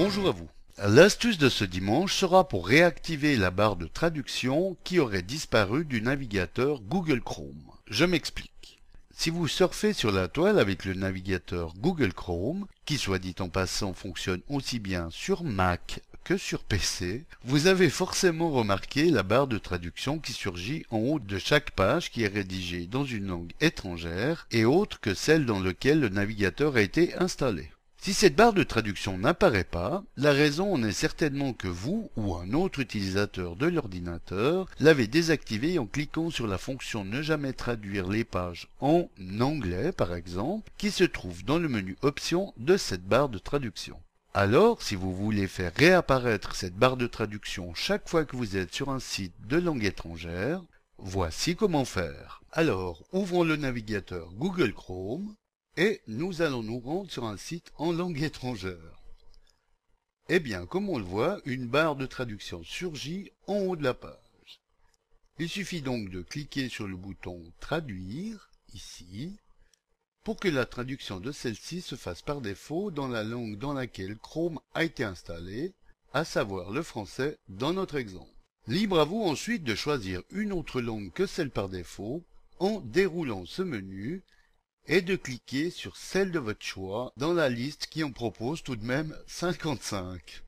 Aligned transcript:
Bonjour 0.00 0.28
à 0.28 0.30
vous. 0.30 0.48
L'astuce 0.78 1.38
de 1.38 1.48
ce 1.48 1.64
dimanche 1.64 2.14
sera 2.14 2.46
pour 2.46 2.68
réactiver 2.68 3.34
la 3.34 3.50
barre 3.50 3.74
de 3.74 3.88
traduction 3.88 4.76
qui 4.84 5.00
aurait 5.00 5.22
disparu 5.22 5.84
du 5.84 6.00
navigateur 6.00 6.80
Google 6.82 7.20
Chrome. 7.20 7.72
Je 7.90 8.04
m'explique. 8.04 8.78
Si 9.10 9.30
vous 9.30 9.48
surfez 9.48 9.92
sur 9.92 10.12
la 10.12 10.28
toile 10.28 10.60
avec 10.60 10.84
le 10.84 10.94
navigateur 10.94 11.74
Google 11.78 12.12
Chrome, 12.12 12.66
qui 12.84 12.96
soit 12.96 13.18
dit 13.18 13.34
en 13.40 13.48
passant 13.48 13.92
fonctionne 13.92 14.40
aussi 14.48 14.78
bien 14.78 15.08
sur 15.10 15.42
Mac 15.42 16.00
que 16.22 16.36
sur 16.36 16.62
PC, 16.62 17.24
vous 17.42 17.66
avez 17.66 17.90
forcément 17.90 18.52
remarqué 18.52 19.10
la 19.10 19.24
barre 19.24 19.48
de 19.48 19.58
traduction 19.58 20.20
qui 20.20 20.32
surgit 20.32 20.86
en 20.92 20.98
haut 20.98 21.18
de 21.18 21.38
chaque 21.38 21.72
page 21.72 22.12
qui 22.12 22.22
est 22.22 22.28
rédigée 22.28 22.86
dans 22.86 23.04
une 23.04 23.26
langue 23.26 23.52
étrangère 23.60 24.46
et 24.52 24.64
autre 24.64 25.00
que 25.00 25.14
celle 25.14 25.44
dans 25.44 25.58
laquelle 25.58 25.98
le 25.98 26.08
navigateur 26.08 26.76
a 26.76 26.82
été 26.82 27.16
installé. 27.16 27.72
Si 28.00 28.14
cette 28.14 28.36
barre 28.36 28.52
de 28.52 28.62
traduction 28.62 29.18
n'apparaît 29.18 29.64
pas, 29.64 30.04
la 30.16 30.32
raison 30.32 30.72
en 30.72 30.82
est 30.84 30.92
certainement 30.92 31.52
que 31.52 31.66
vous 31.66 32.10
ou 32.16 32.36
un 32.36 32.52
autre 32.52 32.78
utilisateur 32.78 33.56
de 33.56 33.66
l'ordinateur 33.66 34.68
l'avez 34.78 35.08
désactivée 35.08 35.78
en 35.80 35.86
cliquant 35.86 36.30
sur 36.30 36.46
la 36.46 36.58
fonction 36.58 37.04
ne 37.04 37.22
jamais 37.22 37.52
traduire 37.52 38.08
les 38.08 38.24
pages 38.24 38.68
en 38.80 39.08
anglais 39.40 39.90
par 39.90 40.14
exemple, 40.14 40.70
qui 40.78 40.92
se 40.92 41.04
trouve 41.04 41.44
dans 41.44 41.58
le 41.58 41.68
menu 41.68 41.96
options 42.02 42.54
de 42.56 42.76
cette 42.76 43.04
barre 43.04 43.28
de 43.28 43.38
traduction. 43.38 44.00
Alors, 44.32 44.80
si 44.80 44.94
vous 44.94 45.14
voulez 45.14 45.48
faire 45.48 45.72
réapparaître 45.74 46.54
cette 46.54 46.76
barre 46.76 46.96
de 46.96 47.08
traduction 47.08 47.74
chaque 47.74 48.08
fois 48.08 48.24
que 48.24 48.36
vous 48.36 48.56
êtes 48.56 48.72
sur 48.72 48.90
un 48.90 49.00
site 49.00 49.34
de 49.48 49.56
langue 49.56 49.84
étrangère, 49.84 50.62
voici 50.98 51.56
comment 51.56 51.84
faire. 51.84 52.42
Alors, 52.52 53.02
ouvrons 53.12 53.42
le 53.42 53.56
navigateur 53.56 54.32
Google 54.34 54.72
Chrome, 54.72 55.34
et 55.78 56.02
nous 56.08 56.42
allons 56.42 56.64
nous 56.64 56.80
rendre 56.80 57.08
sur 57.08 57.24
un 57.24 57.36
site 57.36 57.70
en 57.76 57.92
langue 57.92 58.20
étrangère. 58.20 59.00
Eh 60.28 60.40
bien, 60.40 60.66
comme 60.66 60.90
on 60.90 60.98
le 60.98 61.04
voit, 61.04 61.40
une 61.44 61.68
barre 61.68 61.94
de 61.94 62.04
traduction 62.04 62.64
surgit 62.64 63.30
en 63.46 63.58
haut 63.58 63.76
de 63.76 63.84
la 63.84 63.94
page. 63.94 64.60
Il 65.38 65.48
suffit 65.48 65.80
donc 65.80 66.10
de 66.10 66.20
cliquer 66.20 66.68
sur 66.68 66.88
le 66.88 66.96
bouton 66.96 67.40
Traduire, 67.60 68.50
ici, 68.74 69.36
pour 70.24 70.40
que 70.40 70.48
la 70.48 70.66
traduction 70.66 71.20
de 71.20 71.30
celle-ci 71.30 71.80
se 71.80 71.94
fasse 71.94 72.22
par 72.22 72.40
défaut 72.40 72.90
dans 72.90 73.06
la 73.06 73.22
langue 73.22 73.56
dans 73.56 73.72
laquelle 73.72 74.18
Chrome 74.18 74.58
a 74.74 74.82
été 74.82 75.04
installé, 75.04 75.72
à 76.12 76.24
savoir 76.24 76.72
le 76.72 76.82
français 76.82 77.38
dans 77.48 77.72
notre 77.72 77.94
exemple. 77.94 78.26
Libre 78.66 78.98
à 78.98 79.04
vous 79.04 79.22
ensuite 79.22 79.62
de 79.62 79.76
choisir 79.76 80.22
une 80.32 80.52
autre 80.52 80.80
langue 80.80 81.12
que 81.12 81.26
celle 81.26 81.50
par 81.50 81.68
défaut 81.68 82.24
en 82.58 82.80
déroulant 82.80 83.46
ce 83.46 83.62
menu 83.62 84.24
et 84.88 85.02
de 85.02 85.16
cliquer 85.16 85.70
sur 85.70 85.96
celle 85.96 86.32
de 86.32 86.38
votre 86.38 86.64
choix 86.64 87.12
dans 87.16 87.34
la 87.34 87.50
liste 87.50 87.86
qui 87.86 88.02
en 88.02 88.10
propose 88.10 88.62
tout 88.62 88.76
de 88.76 88.84
même 88.84 89.14
55. 89.26 90.42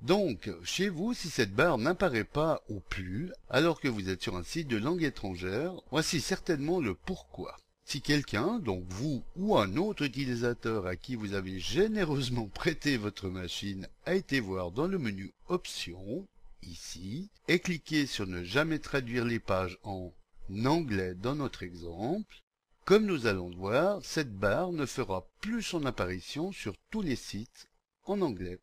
Donc, 0.00 0.50
chez 0.64 0.88
vous, 0.88 1.14
si 1.14 1.28
cette 1.28 1.54
barre 1.54 1.78
n'apparaît 1.78 2.24
pas 2.24 2.62
au 2.68 2.80
plus, 2.80 3.30
alors 3.48 3.78
que 3.78 3.88
vous 3.88 4.08
êtes 4.08 4.22
sur 4.22 4.36
un 4.36 4.42
site 4.42 4.66
de 4.66 4.78
langue 4.78 5.04
étrangère, 5.04 5.74
voici 5.92 6.20
certainement 6.20 6.80
le 6.80 6.94
pourquoi. 6.94 7.56
Si 7.84 8.00
quelqu'un, 8.00 8.58
donc 8.58 8.84
vous 8.88 9.22
ou 9.36 9.56
un 9.56 9.76
autre 9.76 10.02
utilisateur 10.02 10.86
à 10.86 10.96
qui 10.96 11.14
vous 11.14 11.34
avez 11.34 11.60
généreusement 11.60 12.46
prêté 12.54 12.96
votre 12.96 13.28
machine, 13.28 13.86
a 14.06 14.14
été 14.14 14.40
voir 14.40 14.72
dans 14.72 14.88
le 14.88 14.98
menu 14.98 15.32
Options, 15.48 16.26
ici, 16.62 17.28
et 17.46 17.58
cliqué 17.58 18.06
sur 18.06 18.26
ne 18.26 18.42
jamais 18.42 18.78
traduire 18.78 19.24
les 19.24 19.40
pages 19.40 19.78
en 19.84 20.12
anglais 20.64 21.14
dans 21.14 21.34
notre 21.34 21.62
exemple, 21.62 22.41
comme 22.84 23.06
nous 23.06 23.26
allons 23.26 23.48
le 23.48 23.56
voir, 23.56 24.00
cette 24.02 24.36
barre 24.36 24.72
ne 24.72 24.86
fera 24.86 25.26
plus 25.40 25.62
son 25.62 25.86
apparition 25.86 26.50
sur 26.52 26.74
tous 26.90 27.02
les 27.02 27.16
sites 27.16 27.68
en 28.04 28.20
anglais. 28.20 28.58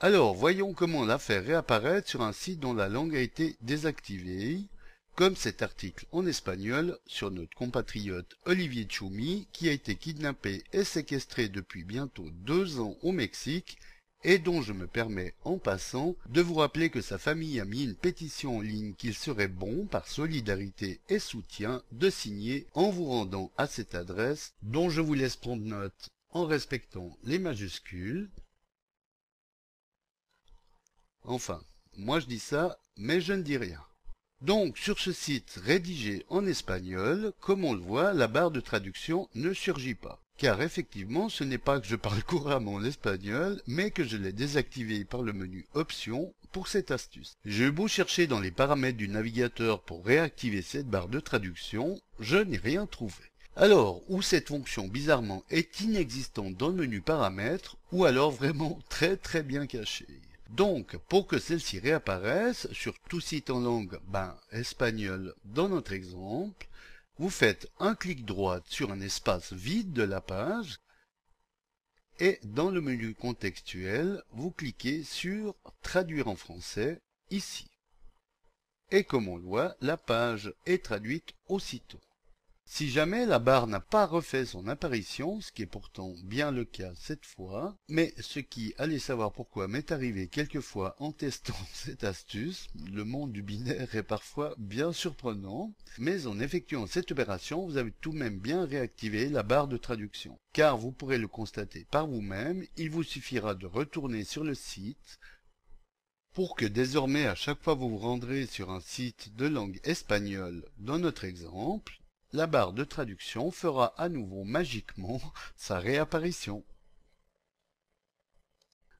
Alors, 0.00 0.34
voyons 0.34 0.74
comment 0.74 1.04
la 1.04 1.18
faire 1.18 1.44
réapparaître 1.44 2.08
sur 2.08 2.22
un 2.22 2.32
site 2.32 2.60
dont 2.60 2.74
la 2.74 2.88
langue 2.88 3.16
a 3.16 3.20
été 3.20 3.56
désactivée, 3.62 4.64
comme 5.14 5.36
cet 5.36 5.62
article 5.62 6.04
en 6.12 6.26
espagnol 6.26 6.98
sur 7.06 7.30
notre 7.30 7.56
compatriote 7.56 8.36
Olivier 8.44 8.84
Tchoumi, 8.84 9.48
qui 9.52 9.68
a 9.68 9.72
été 9.72 9.94
kidnappé 9.96 10.62
et 10.72 10.84
séquestré 10.84 11.48
depuis 11.48 11.84
bientôt 11.84 12.28
deux 12.30 12.80
ans 12.80 12.96
au 13.02 13.12
Mexique 13.12 13.78
et 14.26 14.40
dont 14.40 14.60
je 14.60 14.72
me 14.72 14.88
permets 14.88 15.34
en 15.44 15.56
passant 15.56 16.16
de 16.28 16.40
vous 16.40 16.54
rappeler 16.54 16.90
que 16.90 17.00
sa 17.00 17.16
famille 17.16 17.60
a 17.60 17.64
mis 17.64 17.84
une 17.84 17.94
pétition 17.94 18.56
en 18.56 18.60
ligne 18.60 18.92
qu'il 18.94 19.14
serait 19.14 19.46
bon, 19.46 19.86
par 19.86 20.08
solidarité 20.08 21.00
et 21.08 21.20
soutien, 21.20 21.80
de 21.92 22.10
signer 22.10 22.66
en 22.74 22.90
vous 22.90 23.04
rendant 23.04 23.52
à 23.56 23.68
cette 23.68 23.94
adresse 23.94 24.52
dont 24.62 24.90
je 24.90 25.00
vous 25.00 25.14
laisse 25.14 25.36
prendre 25.36 25.62
note 25.62 26.08
en 26.30 26.44
respectant 26.44 27.16
les 27.22 27.38
majuscules. 27.38 28.28
Enfin, 31.22 31.62
moi 31.96 32.18
je 32.18 32.26
dis 32.26 32.40
ça, 32.40 32.80
mais 32.96 33.20
je 33.20 33.32
ne 33.32 33.42
dis 33.42 33.56
rien. 33.56 33.80
Donc, 34.40 34.76
sur 34.76 34.98
ce 34.98 35.12
site 35.12 35.60
rédigé 35.64 36.26
en 36.28 36.46
espagnol, 36.46 37.32
comme 37.40 37.64
on 37.64 37.74
le 37.74 37.80
voit, 37.80 38.12
la 38.12 38.26
barre 38.26 38.50
de 38.50 38.60
traduction 38.60 39.28
ne 39.36 39.52
surgit 39.52 39.94
pas. 39.94 40.20
Car 40.36 40.60
effectivement, 40.60 41.30
ce 41.30 41.44
n'est 41.44 41.56
pas 41.56 41.80
que 41.80 41.86
je 41.86 41.96
parle 41.96 42.22
couramment 42.26 42.78
l'espagnol, 42.78 43.60
mais 43.66 43.90
que 43.90 44.04
je 44.04 44.16
l'ai 44.16 44.32
désactivé 44.32 45.04
par 45.04 45.22
le 45.22 45.32
menu 45.32 45.66
Options 45.74 46.34
pour 46.52 46.68
cette 46.68 46.90
astuce. 46.90 47.36
J'ai 47.44 47.70
beau 47.70 47.88
chercher 47.88 48.26
dans 48.26 48.40
les 48.40 48.50
paramètres 48.50 48.98
du 48.98 49.08
navigateur 49.08 49.82
pour 49.82 50.04
réactiver 50.04 50.62
cette 50.62 50.88
barre 50.88 51.08
de 51.08 51.20
traduction, 51.20 52.00
je 52.20 52.36
n'ai 52.36 52.58
rien 52.58 52.86
trouvé. 52.86 53.24
Alors, 53.56 54.02
ou 54.08 54.20
cette 54.20 54.48
fonction 54.48 54.86
bizarrement 54.86 55.42
est 55.48 55.80
inexistante 55.80 56.56
dans 56.56 56.68
le 56.68 56.74
menu 56.74 57.00
paramètres, 57.00 57.78
ou 57.90 58.04
alors 58.04 58.30
vraiment 58.30 58.78
très 58.90 59.16
très 59.16 59.42
bien 59.42 59.66
cachée. 59.66 60.20
Donc, 60.50 60.96
pour 61.08 61.26
que 61.26 61.38
celle-ci 61.38 61.78
réapparaisse 61.78 62.68
sur 62.72 62.94
tout 63.08 63.20
site 63.20 63.48
en 63.48 63.60
langue, 63.60 63.98
ben, 64.08 64.36
espagnol 64.52 65.34
dans 65.44 65.70
notre 65.70 65.92
exemple, 65.92 66.68
vous 67.18 67.30
faites 67.30 67.68
un 67.78 67.94
clic 67.94 68.24
droit 68.24 68.60
sur 68.66 68.90
un 68.90 69.00
espace 69.00 69.52
vide 69.52 69.92
de 69.92 70.02
la 70.02 70.20
page 70.20 70.78
et 72.18 72.38
dans 72.44 72.70
le 72.70 72.80
menu 72.80 73.14
contextuel, 73.14 74.22
vous 74.30 74.50
cliquez 74.50 75.02
sur 75.04 75.54
Traduire 75.82 76.28
en 76.28 76.36
français 76.36 77.00
ici. 77.30 77.70
Et 78.90 79.04
comme 79.04 79.28
on 79.28 79.36
le 79.36 79.42
voit, 79.42 79.76
la 79.80 79.96
page 79.96 80.52
est 80.64 80.84
traduite 80.84 81.34
aussitôt. 81.48 82.00
Si 82.68 82.90
jamais 82.90 83.26
la 83.26 83.38
barre 83.38 83.68
n'a 83.68 83.78
pas 83.80 84.06
refait 84.06 84.44
son 84.44 84.66
apparition, 84.66 85.40
ce 85.40 85.52
qui 85.52 85.62
est 85.62 85.66
pourtant 85.66 86.14
bien 86.24 86.50
le 86.50 86.64
cas 86.64 86.92
cette 86.96 87.24
fois, 87.24 87.76
mais 87.88 88.12
ce 88.18 88.40
qui, 88.40 88.74
allez 88.76 88.98
savoir 88.98 89.32
pourquoi, 89.32 89.68
m'est 89.68 89.92
arrivé 89.92 90.26
quelquefois 90.26 90.96
en 90.98 91.12
testant 91.12 91.54
cette 91.72 92.02
astuce, 92.02 92.66
le 92.92 93.04
monde 93.04 93.32
du 93.32 93.42
binaire 93.42 93.94
est 93.94 94.02
parfois 94.02 94.54
bien 94.58 94.92
surprenant, 94.92 95.72
mais 95.98 96.26
en 96.26 96.40
effectuant 96.40 96.88
cette 96.88 97.12
opération, 97.12 97.64
vous 97.66 97.76
avez 97.76 97.92
tout 97.92 98.10
de 98.10 98.18
même 98.18 98.40
bien 98.40 98.66
réactivé 98.66 99.28
la 99.28 99.44
barre 99.44 99.68
de 99.68 99.76
traduction. 99.76 100.36
Car 100.52 100.76
vous 100.76 100.92
pourrez 100.92 101.18
le 101.18 101.28
constater 101.28 101.86
par 101.90 102.08
vous-même, 102.08 102.66
il 102.76 102.90
vous 102.90 103.04
suffira 103.04 103.54
de 103.54 103.66
retourner 103.66 104.24
sur 104.24 104.42
le 104.42 104.54
site, 104.54 105.20
pour 106.34 106.56
que 106.56 106.66
désormais 106.66 107.26
à 107.26 107.36
chaque 107.36 107.62
fois 107.62 107.74
vous 107.74 107.88
vous 107.88 107.96
rendrez 107.96 108.44
sur 108.44 108.70
un 108.70 108.80
site 108.80 109.34
de 109.36 109.46
langue 109.46 109.80
espagnole 109.84 110.68
dans 110.78 110.98
notre 110.98 111.24
exemple, 111.24 112.02
la 112.32 112.46
barre 112.46 112.72
de 112.72 112.84
traduction 112.84 113.50
fera 113.50 113.94
à 113.96 114.08
nouveau 114.08 114.44
magiquement 114.44 115.20
sa 115.56 115.78
réapparition. 115.78 116.64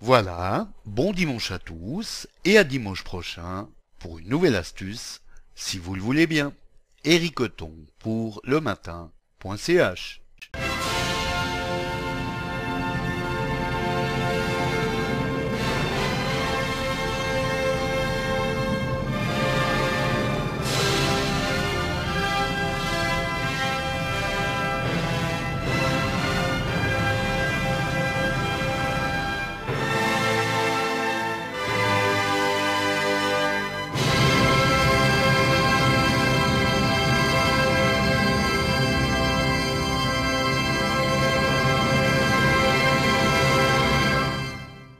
Voilà, 0.00 0.72
bon 0.86 1.12
dimanche 1.12 1.50
à 1.50 1.58
tous 1.58 2.26
et 2.44 2.56
à 2.56 2.64
dimanche 2.64 3.04
prochain 3.04 3.68
pour 3.98 4.18
une 4.18 4.28
nouvelle 4.28 4.56
astuce, 4.56 5.20
si 5.54 5.78
vous 5.78 5.94
le 5.94 6.00
voulez 6.00 6.26
bien. 6.26 6.54
Éric 7.04 7.40
pour 7.98 8.40
le 8.44 8.60